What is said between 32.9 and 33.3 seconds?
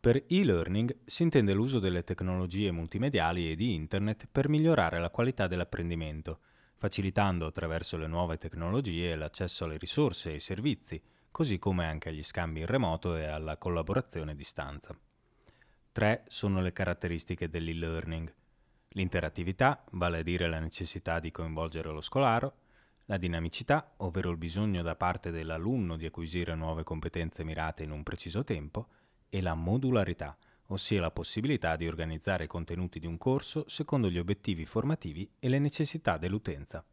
di un